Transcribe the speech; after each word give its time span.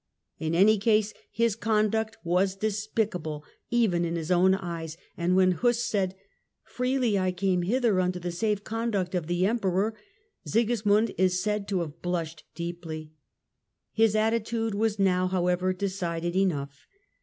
In 0.39 0.55
any 0.55 0.79
case 0.79 1.13
his 1.29 1.55
conduct 1.55 2.17
was 2.23 2.55
despicable 2.55 3.43
even 3.69 4.03
in 4.03 4.15
his 4.15 4.31
own 4.31 4.55
eyes, 4.55 4.97
and 5.15 5.35
when 5.35 5.51
Huss 5.51 5.77
said:" 5.83 6.15
Freely 6.75 7.19
I 7.19 7.31
came 7.31 7.61
hither 7.61 7.99
under 7.99 8.17
the 8.17 8.31
safe 8.31 8.63
conduct 8.63 9.13
of 9.13 9.27
the 9.27 9.45
Emperor," 9.45 9.93
Sigismund 10.43 11.13
is 11.19 11.39
said 11.43 11.67
to 11.67 11.81
have 11.81 12.01
blushed 12.01 12.45
deeply. 12.55 13.11
His 13.91 14.15
attitude 14.15 14.73
was 14.73 14.97
now, 14.97 15.27
however, 15.27 15.71
decided 15.71 16.35
enough. 16.35 16.87